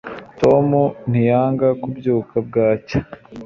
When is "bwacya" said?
2.47-2.99